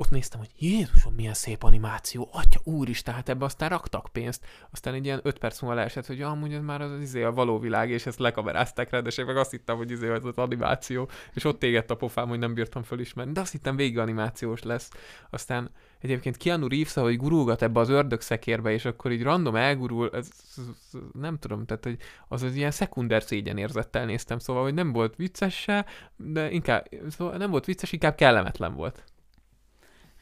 [0.00, 4.46] ott néztem, hogy Jézusom, milyen szép animáció, atya úristen, hát ebbe aztán raktak pénzt.
[4.70, 7.32] Aztán egy ilyen öt perc múlva leesett, hogy amúgy ez már az, az izé a
[7.32, 11.08] való világ, és ezt lekamerázták rá, de meg azt hittem, hogy izé az, az animáció,
[11.34, 14.90] és ott égett a pofám, hogy nem bírtam fölismerni, de azt hittem végig animációs lesz.
[15.30, 20.10] Aztán egyébként Keanu Reeves, ahogy gurulgat ebbe az ördög szekérbe, és akkor így random elgurul,
[20.12, 21.96] ez, ez, ez nem tudom, tehát hogy
[22.28, 26.88] az az ilyen szekunder szégyen érzettel néztem, szóval, hogy nem volt vicces se, de inkább,
[27.08, 29.04] szóval nem volt vicces, inkább kellemetlen volt.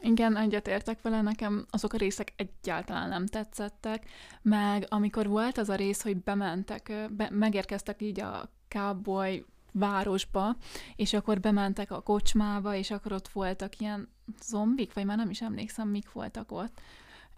[0.07, 4.09] Igen, egyetértek vele, nekem azok a részek egyáltalán nem tetszettek,
[4.43, 10.57] meg amikor volt az a rész, hogy bementek, be, megérkeztek így a cowboy városba,
[10.97, 14.09] és akkor bementek a kocsmába, és akkor ott voltak ilyen
[14.43, 16.81] zombik, vagy már nem is emlékszem, mik voltak ott.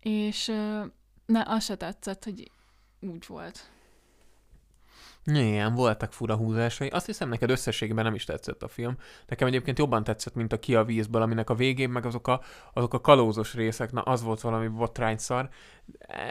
[0.00, 0.46] És
[1.26, 2.50] ne, az se tetszett, hogy
[3.00, 3.70] úgy volt.
[5.34, 6.88] Igen, voltak fura húzásai.
[6.88, 8.96] Azt hiszem, neked összességében nem is tetszett a film.
[9.26, 12.40] Nekem egyébként jobban tetszett, mint a Ki a vízből, aminek a végén meg azok a,
[12.72, 15.48] azok a kalózos részek, na az volt valami botrányszar.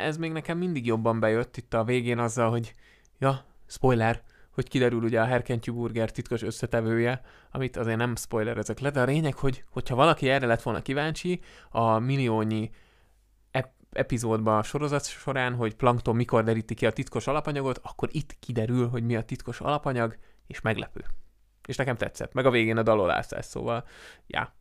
[0.05, 2.73] Ez még nekem mindig jobban bejött itt a végén azzal, hogy
[3.19, 8.79] ja, spoiler, hogy kiderül ugye a Herkentyű Burger titkos összetevője, amit azért nem spoiler ezek
[8.79, 12.71] le, de a lényeg, hogy hogyha valaki erre lett volna kíváncsi, a milliónyi
[13.91, 18.87] epizódban a sorozat során, hogy Plankton mikor deríti ki a titkos alapanyagot, akkor itt kiderül,
[18.87, 21.05] hogy mi a titkos alapanyag, és meglepő.
[21.67, 22.33] És nekem tetszett.
[22.33, 23.87] Meg a végén a dalolászás, szóval,
[24.27, 24.53] ja.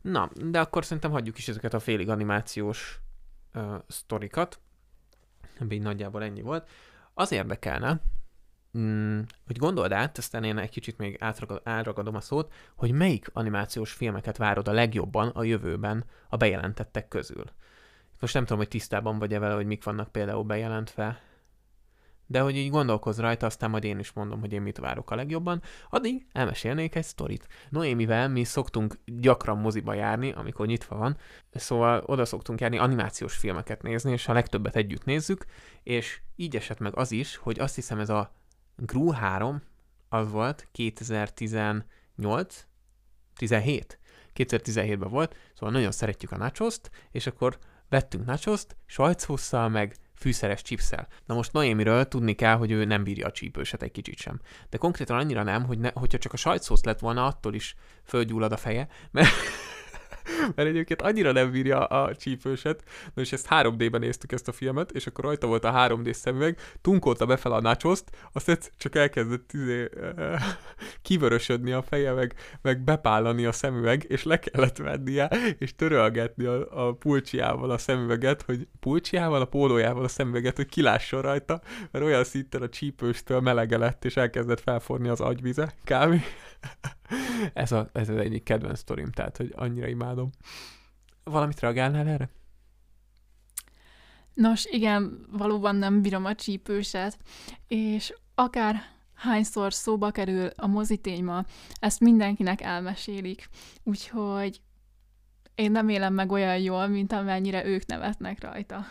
[0.00, 3.00] Na, de akkor szerintem hagyjuk is ezeket a félig animációs
[3.54, 4.60] uh, sztorikat.
[5.68, 6.68] Így nagyjából ennyi volt.
[7.14, 8.00] Az érdekelne,
[8.78, 11.18] mm, hogy gondold át, aztán én egy kicsit még
[11.62, 17.44] átragadom a szót, hogy melyik animációs filmeket várod a legjobban a jövőben a bejelentettek közül.
[18.20, 21.20] Most nem tudom, hogy tisztában vagy-e vele, hogy mik vannak például bejelentve,
[22.30, 25.14] de hogy így gondolkozz rajta, aztán majd én is mondom, hogy én mit várok a
[25.14, 25.62] legjobban.
[25.90, 27.48] Addig elmesélnék egy sztorit.
[27.68, 31.16] Noémivel mi szoktunk gyakran moziba járni, amikor nyitva van,
[31.52, 35.44] szóval oda szoktunk járni animációs filmeket nézni, és a legtöbbet együtt nézzük,
[35.82, 38.32] és így esett meg az is, hogy azt hiszem ez a
[38.76, 39.62] Gru 3,
[40.08, 42.66] az volt 2018,
[43.36, 43.98] 17,
[44.34, 51.08] 2017-ben volt, szóval nagyon szeretjük a nachoszt, és akkor vettünk nachoszt, sajtszósszal, meg fűszeres chipszel.
[51.26, 54.40] Na most Noémiről tudni kell, hogy ő nem bírja a csípőset egy kicsit sem.
[54.70, 57.74] De konkrétan annyira nem, hogy ne, hogyha csak a sajtszósz lett volna, attól is
[58.04, 59.28] földgyullad a feje, mert
[60.54, 62.82] mert egyébként annyira nem bírja a csípőset.
[63.14, 66.58] Na és ezt 3D-ben néztük ezt a filmet, és akkor rajta volt a 3D szemüveg,
[66.80, 69.88] tunkolta befel a nachoszt, azt csak elkezdett izé,
[71.02, 76.86] kivörösödni a feje, meg, meg bepállani a szemüveg, és le kellett vennie, és törölgetni a,
[76.86, 81.60] a pulcsiával a szemüveget, hogy pulcsiával, a pólójával a szemüveget, hogy kilásson rajta,
[81.90, 86.20] mert olyan szinten a csípőstől melege lett, és elkezdett felforni az agyvize, kávé.
[87.52, 90.30] ez, a, ez az egyik kedvenc sztorim, tehát, hogy annyira imádom.
[91.24, 92.30] Valamit reagálnál erre?
[94.34, 97.18] Nos, igen, valóban nem bírom a csípőset,
[97.66, 98.82] és akár
[99.14, 101.44] hányszor szóba kerül a mozitéma,
[101.80, 103.48] ezt mindenkinek elmesélik,
[103.82, 104.60] úgyhogy
[105.54, 108.86] én nem élem meg olyan jól, mint amennyire ők nevetnek rajta.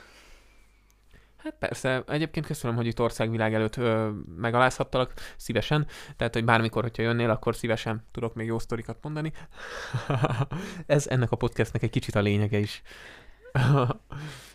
[1.48, 5.88] Hát persze, egyébként köszönöm, hogy itt országvilág előtt ö, megalázhattalak, szívesen.
[6.16, 9.32] Tehát, hogy bármikor, hogyha jönnél, akkor szívesen tudok még jó sztorikat mondani.
[10.86, 12.82] Ez ennek a podcastnek egy kicsit a lényege is.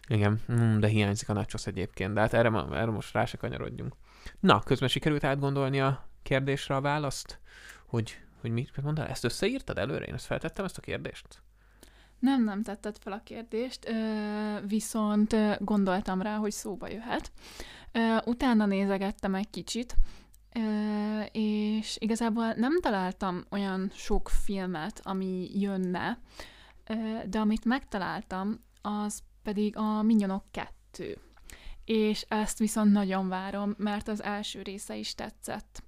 [0.09, 3.95] Igen, mm, de hiányzik a nachos egyébként, de hát erre, erre most rá se kanyarodjunk.
[4.41, 7.41] Na, közben sikerült átgondolni a kérdésre a választ,
[7.87, 9.07] hogy, hogy mit mondtál?
[9.07, 10.05] Ezt összeírtad előre?
[10.05, 11.43] Én ezt feltettem, ezt a kérdést?
[12.23, 13.93] Nem, nem tetted fel a kérdést,
[14.67, 17.33] viszont gondoltam rá, hogy szóba jöhet.
[18.25, 19.97] Utána nézegettem egy kicsit,
[21.33, 26.19] és igazából nem találtam olyan sok filmet, ami jönne,
[27.27, 31.19] de amit megtaláltam, az pedig a Minyonok 2.
[31.85, 35.83] És ezt viszont nagyon várom, mert az első része is tetszett.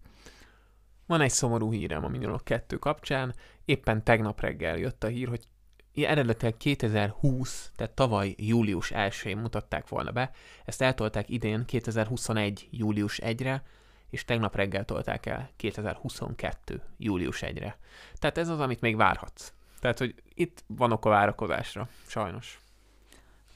[1.07, 3.35] Van egy szomorú hírem a Minyonok 2 kapcsán.
[3.64, 5.49] Éppen tegnap reggel jött a hír, hogy
[5.95, 10.31] eredetileg 2020, tehát tavaly július 1-én mutatták volna be,
[10.65, 12.69] ezt eltolták idén 2021.
[12.71, 13.63] július 1-re,
[14.11, 16.83] és tegnap reggel tolták el 2022.
[16.99, 17.79] július 1-re.
[18.19, 19.53] Tehát ez az, amit még várhatsz.
[19.81, 22.61] Tehát, hogy itt van ok a várakozásra, sajnos.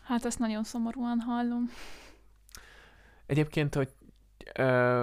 [0.03, 1.71] Hát ezt nagyon szomorúan hallom.
[3.27, 3.89] Egyébként, hogy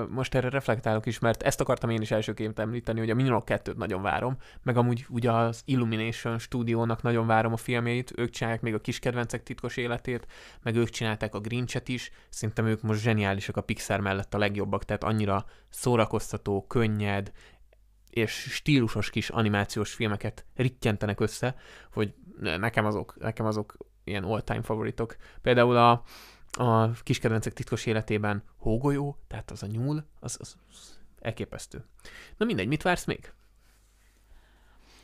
[0.10, 3.76] most erre reflektálok is, mert ezt akartam én is elsőként említeni, hogy a Minion 2-t
[3.76, 8.74] nagyon várom, meg amúgy ugye az Illumination stúdiónak nagyon várom a filmjeit, ők csinálják még
[8.74, 10.28] a kis kedvencek titkos életét,
[10.62, 14.84] meg ők csinálták a Grinchet is, szerintem ők most zseniálisak a Pixar mellett a legjobbak,
[14.84, 17.32] tehát annyira szórakoztató, könnyed,
[18.10, 21.56] és stílusos kis animációs filmeket rittyentenek össze,
[21.94, 25.16] hogy nekem azok, nekem azok ilyen all-time favoritok.
[25.42, 26.04] Például a,
[26.56, 31.86] a kiskedvencek titkos életében hógolyó, tehát az a nyúl, az, az, az elképesztő.
[32.38, 33.34] Na mindegy, mit vársz még?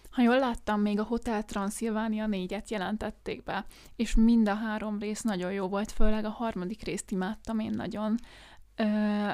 [0.10, 5.22] Ha jól láttam, még a Hotel Transylvania négyet jelentették be, és mind a három rész
[5.22, 8.16] nagyon jó volt, főleg a harmadik részt imádtam én nagyon.
[8.76, 8.86] Ö,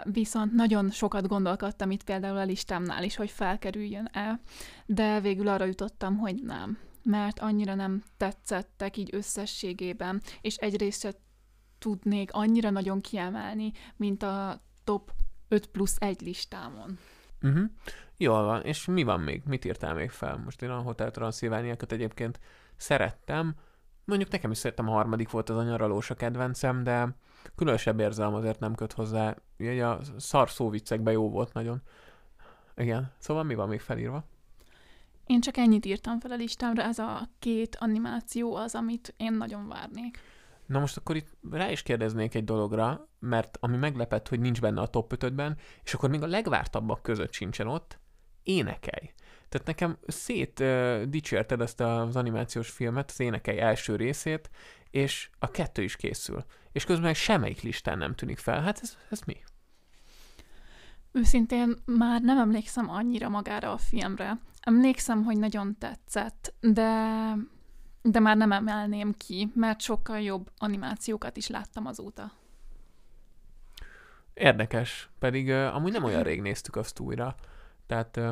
[0.03, 4.39] viszont nagyon sokat gondolkodtam itt például a listámnál is, hogy felkerüljön el,
[4.86, 6.77] de végül arra jutottam, hogy nem
[7.08, 11.03] mert annyira nem tetszettek így összességében, és egyrészt
[11.80, 15.12] tudnék annyira nagyon kiemelni, mint a top
[15.48, 16.98] 5 plusz 1 listámon.
[17.42, 17.70] Uh-huh.
[18.18, 19.42] Jól van, és mi van még?
[19.46, 20.38] Mit írtál még fel?
[20.38, 22.40] Most én a Hotel Transylvániákat egyébként
[22.76, 23.56] szerettem,
[24.06, 27.16] mondjuk nekem is szerettem, a harmadik volt az a nyaralós a kedvencem, de
[27.56, 29.36] különösebb érzelem azért nem köt hozzá.
[29.60, 31.82] Ugye a szar szóviccekben jó volt nagyon.
[32.76, 34.24] Igen, szóval mi van még felírva?
[35.26, 39.68] Én csak ennyit írtam fel a listámra, ez a két animáció az, amit én nagyon
[39.68, 40.20] várnék.
[40.67, 44.82] Na most akkor itt rá is kérdeznék egy dologra, mert ami meglepett, hogy nincs benne
[44.82, 45.34] a top 5
[45.84, 47.99] és akkor még a legvártabbak között sincsen ott,
[48.43, 49.12] énekelj.
[49.49, 54.49] Tehát nekem szét uh, dicsérted ezt az animációs filmet, az énekelj első részét,
[54.89, 56.45] és a kettő is készül.
[56.71, 58.62] És közben semmelyik listán nem tűnik fel.
[58.62, 59.38] Hát ez, ez mi?
[61.12, 64.39] Őszintén már nem emlékszem annyira magára a filmre.
[64.60, 67.32] Emlékszem, hogy nagyon tetszett, de
[68.12, 72.32] de már nem emelném ki, mert sokkal jobb animációkat is láttam azóta.
[74.34, 77.36] Érdekes, pedig uh, amúgy nem olyan rég néztük azt újra.
[77.86, 78.30] Tehát uh,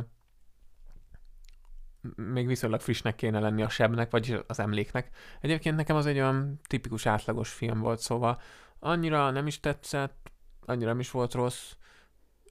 [2.15, 5.09] még viszonylag frissnek kéne lenni a sebnek, vagy az emléknek.
[5.41, 8.41] Egyébként nekem az egy olyan tipikus átlagos film volt, szóval
[8.79, 10.31] annyira nem is tetszett,
[10.65, 11.71] annyira nem is volt rossz.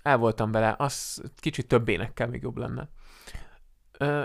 [0.02, 2.88] El voltam vele, az kicsit több énekkel még jobb lenne.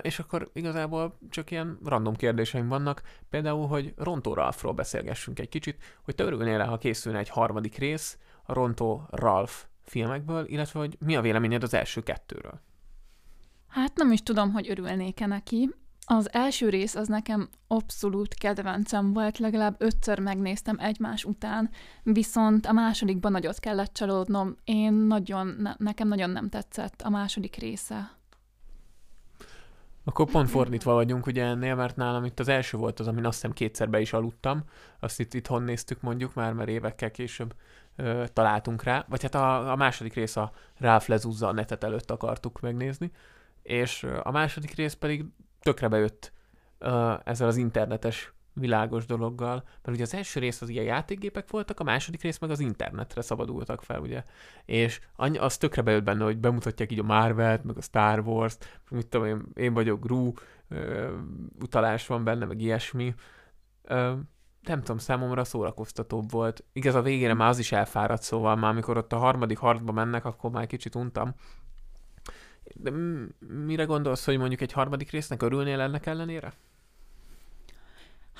[0.01, 5.83] És akkor igazából csak ilyen random kérdéseim vannak, például, hogy Rontó Ralphról beszélgessünk egy kicsit,
[6.01, 11.15] hogy te örülnél ha készülne egy harmadik rész a Rontó Ralph filmekből, illetve hogy mi
[11.15, 12.61] a véleményed az első kettőről?
[13.67, 15.69] Hát nem is tudom, hogy örülnék-e neki.
[16.05, 21.69] Az első rész az nekem abszolút kedvencem volt, legalább ötször megnéztem egymás után,
[22.03, 24.55] viszont a másodikban nagyot kellett csalódnom.
[24.63, 28.18] Én nagyon, ne, nekem nagyon nem tetszett a második része.
[30.09, 33.33] Akkor pont fordítva vagyunk ugye ennél, mert nálam itt az első volt az, amin azt
[33.33, 34.63] hiszem kétszer be is aludtam.
[34.99, 37.55] Azt itt itthon néztük mondjuk már, mert évekkel később
[37.95, 39.05] ö, találtunk rá.
[39.09, 43.11] Vagy hát a, a második rész a Ralph lezúzza a netet előtt akartuk megnézni.
[43.61, 45.25] És a második rész pedig
[45.61, 46.31] tökre bejött
[46.77, 51.79] ö, ezzel az internetes világos dologgal, mert ugye az első rész az ilyen játékgépek voltak,
[51.79, 54.23] a második rész meg az internetre szabadultak fel, ugye.
[54.65, 59.07] És az tökre bejött benne, hogy bemutatják így a Marvel-t, meg a Star Wars-t, mit
[59.07, 60.31] tudom én, én vagyok Gru,
[61.59, 63.13] utalás van benne, meg ilyesmi.
[63.83, 64.13] Ö,
[64.61, 66.63] nem tudom, számomra szórakoztatóbb volt.
[66.73, 70.25] Igaz, a végére már az is elfáradt, szóval már amikor ott a harmadik harcba mennek,
[70.25, 71.33] akkor már kicsit untam.
[72.73, 72.91] De
[73.65, 76.53] mire gondolsz, hogy mondjuk egy harmadik résznek örülnél ennek ellenére?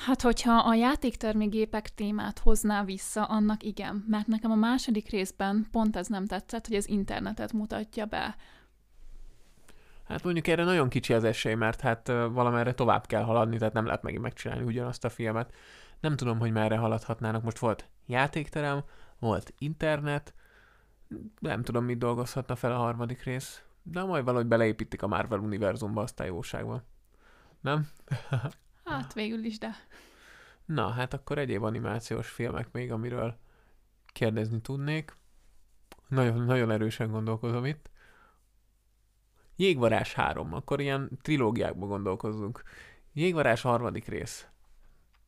[0.06, 5.96] Hát, hogyha a játéktermékgépek témát hozná vissza, annak igen, mert nekem a második részben pont
[5.96, 8.36] ez nem tetszett, hogy az internetet mutatja be.
[10.08, 13.86] Hát mondjuk erre nagyon kicsi az esély, mert hát valamerre tovább kell haladni, tehát nem
[13.86, 15.54] lehet megint megcsinálni ugyanazt a filmet.
[16.00, 17.44] Nem tudom, hogy merre haladhatnának.
[17.44, 18.84] Most volt játékterem,
[19.20, 20.34] volt internet,
[21.40, 26.02] nem tudom, mit dolgozhatna fel a harmadik rész, de majd valahogy beleépítik a Marvel univerzumba,
[26.02, 26.84] aztán jóságban.
[27.62, 27.88] Nem?
[28.90, 29.76] Hát végül is, de...
[30.66, 33.38] Na, hát akkor egyéb animációs filmek még, amiről
[34.06, 35.18] kérdezni tudnék.
[36.08, 37.90] Nagyon, nagyon erősen gondolkozom itt.
[39.56, 42.64] Jégvarás 3, akkor ilyen trilógiákba gondolkozzunk.
[43.14, 44.48] Jégvarás harmadik rész.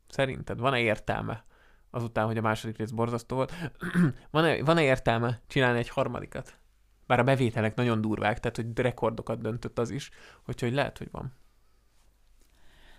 [0.08, 1.46] Szerinted van-e értelme?
[1.90, 3.54] Azután, hogy a második rész borzasztó volt.
[4.32, 6.60] van-e, van-e értelme csinálni egy harmadikat?
[7.08, 10.10] Bár a bevételek nagyon durvák, tehát hogy rekordokat döntött az is,
[10.44, 11.34] hogy lehet, hogy van.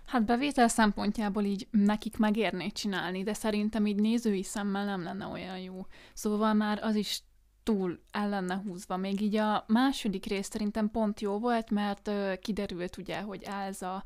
[0.05, 5.59] Hát bevétel szempontjából így nekik megérné csinálni, de szerintem így nézői szemmel nem lenne olyan
[5.59, 5.85] jó.
[6.13, 7.23] Szóval már az is
[7.63, 8.97] túl el lenne húzva.
[8.97, 14.03] Még így a második rész szerintem pont jó volt, mert ö, kiderült ugye, hogy Elza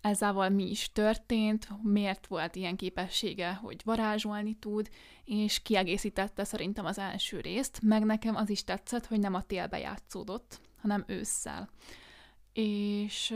[0.00, 4.88] ezával mi is történt, miért volt ilyen képessége, hogy varázsolni tud,
[5.24, 9.78] és kiegészítette szerintem az első részt, meg nekem az is tetszett, hogy nem a télbe
[9.78, 11.68] játszódott, hanem ősszel.
[12.52, 13.34] És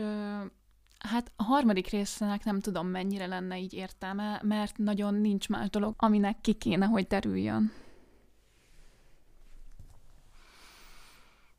[0.99, 5.93] Hát a harmadik résznek nem tudom, mennyire lenne így értelme, mert nagyon nincs más dolog,
[5.97, 7.71] aminek ki kéne, hogy derüljön.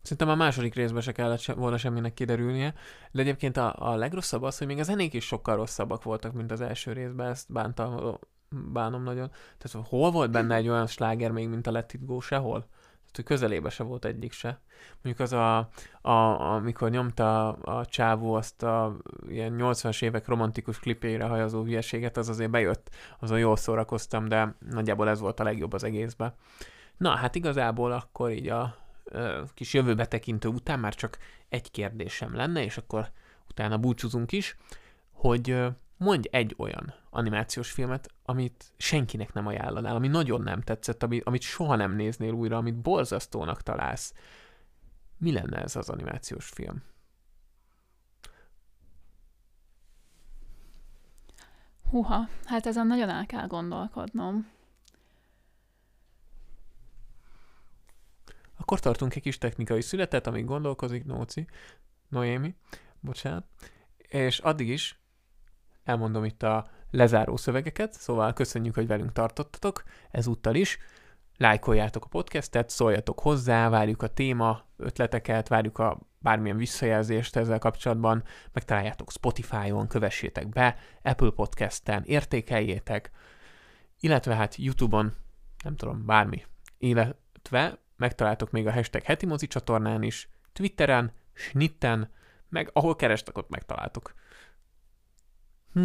[0.02, 2.74] Szerintem a második részben se kellett se, volna semminek kiderülnie,
[3.10, 6.50] de egyébként a, a legrosszabb az, hogy még a zenék is sokkal rosszabbak voltak, mint
[6.50, 9.30] az első részben, ezt bántam, bánom nagyon.
[9.58, 12.20] Tehát hol volt benne egy olyan sláger még, mint a Let It Go?
[12.20, 12.68] Sehol?
[13.16, 14.60] Hogy közelébe se volt egyik se.
[15.02, 15.58] Mondjuk az a,
[16.00, 18.96] a amikor nyomta a, a csávó azt a
[19.28, 25.08] ilyen 80-as évek romantikus klipjére hajazó hülyeséget, az azért bejött, azon jól szórakoztam, de nagyjából
[25.08, 26.34] ez volt a legjobb az egészben.
[26.96, 31.18] Na, hát igazából akkor így a ö, kis jövőbe tekintő után már csak
[31.48, 33.10] egy kérdésem lenne, és akkor
[33.48, 34.56] utána búcsúzunk is,
[35.12, 35.68] hogy ö,
[35.98, 41.42] mondj egy olyan animációs filmet, amit senkinek nem ajánlanál, ami nagyon nem tetszett, ami, amit
[41.42, 44.14] soha nem néznél újra, amit borzasztónak találsz.
[45.18, 46.82] Mi lenne ez az animációs film?
[51.90, 54.50] Huha, hát ezen nagyon el kell gondolkodnom.
[58.56, 61.46] Akkor tartunk egy kis technikai születet, amíg gondolkozik Nóci,
[62.08, 62.54] Noémi,
[63.00, 63.46] bocsánat,
[63.96, 65.00] és addig is
[65.88, 70.78] elmondom itt a lezáró szövegeket, szóval köszönjük, hogy velünk tartottatok ezúttal is.
[71.36, 78.22] Lájkoljátok a podcastet, szóljatok hozzá, várjuk a téma ötleteket, várjuk a bármilyen visszajelzést ezzel kapcsolatban,
[78.52, 83.10] megtaláljátok Spotify-on, kövessétek be, Apple Podcast-en, értékeljétek,
[84.00, 85.12] illetve hát YouTube-on,
[85.64, 86.44] nem tudom, bármi.
[86.78, 92.10] Illetve megtaláltok még a hashtag heti mozi csatornán is, Twitteren, Snitten,
[92.48, 94.14] meg ahol kerestek, ott megtaláltok.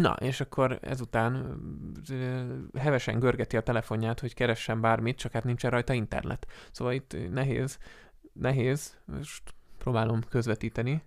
[0.00, 1.60] Na, és akkor ezután
[2.78, 6.46] hevesen görgeti a telefonját, hogy keressen bármit, csak hát nincsen rajta internet.
[6.72, 7.78] Szóval itt nehéz,
[8.32, 9.42] nehéz, most
[9.78, 11.02] próbálom közvetíteni,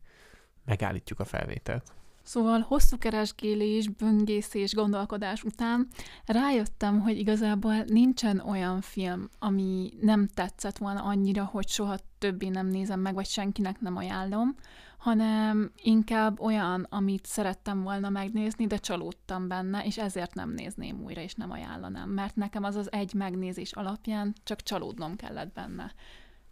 [0.65, 1.91] megállítjuk a felvételt.
[2.23, 5.87] Szóval hosszú keresgélés, böngészés, gondolkodás után
[6.25, 12.67] rájöttem, hogy igazából nincsen olyan film, ami nem tetszett volna annyira, hogy soha többé nem
[12.67, 14.55] nézem meg, vagy senkinek nem ajánlom,
[15.07, 21.21] hanem inkább olyan, amit szerettem volna megnézni, de csalódtam benne, és ezért nem nézném újra,
[21.21, 25.93] és nem ajánlanám, mert nekem az az egy megnézés alapján csak csalódnom kellett benne.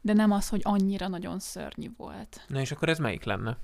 [0.01, 2.45] De nem az, hogy annyira nagyon szörnyű volt.
[2.47, 3.57] Na és akkor ez melyik lenne?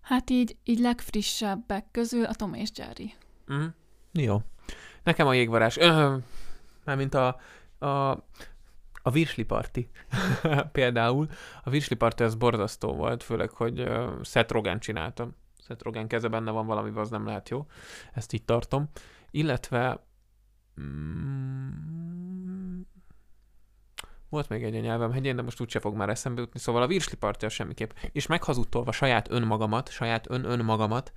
[0.00, 3.14] Hát így, így legfrissebbek közül a Tom és Jerry.
[3.52, 3.66] Mm.
[4.12, 4.42] Jó.
[5.02, 6.22] Nekem a jégvarás, öh,
[6.84, 7.40] mármint a,
[7.86, 8.24] a,
[9.02, 9.80] a Virsli Party
[10.72, 11.28] például.
[11.62, 15.34] A Virsli Party az borzasztó volt, főleg, hogy uh, Seth Rogen csináltam.
[15.66, 17.66] Seth Rogen keze benne van valami, az nem lehet jó.
[18.12, 18.90] Ezt így tartom.
[19.30, 20.06] Illetve
[20.80, 22.80] mm,
[24.28, 26.60] volt még egy a nyelvem hegyén, de most úgyse fog már eszembe jutni.
[26.60, 27.90] Szóval a Virsli Party az semmiképp.
[28.12, 31.12] És meghazudtolva saját önmagamat, saját ön-önmagamat,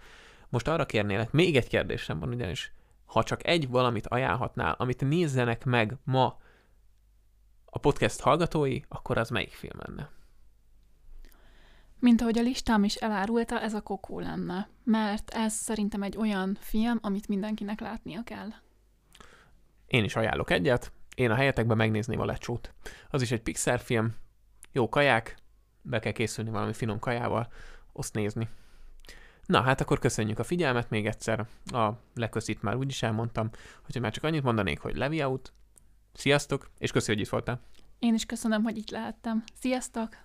[0.50, 2.74] most arra kérnélek, még egy kérdésem van ugyanis.
[3.06, 6.38] Ha csak egy valamit ajánlhatnál, amit nézzenek meg ma
[7.76, 10.10] a podcast hallgatói, akkor az melyik film lenne?
[12.00, 16.58] Mint ahogy a listám is elárulta, ez a Kokó lenne, mert ez szerintem egy olyan
[16.60, 18.48] film, amit mindenkinek látnia kell.
[19.88, 22.74] Én is ajánlok egyet, én a helyetekben megnézném a lecsót.
[23.10, 24.16] Az is egy Pixar film,
[24.72, 25.38] jó kaják,
[25.82, 27.48] be kell készülni valami finom kajával,
[27.94, 28.50] azt nézni.
[29.46, 31.48] Na, hát akkor köszönjük a figyelmet még egyszer.
[31.66, 33.50] A leköszít már úgyis elmondtam,
[33.84, 35.54] hogy már csak annyit mondanék, hogy Levi out,
[36.18, 37.62] sziasztok, és köszi, hogy itt voltál.
[38.00, 39.44] Én is köszönöm, hogy itt lehettem.
[39.60, 40.25] Sziasztok!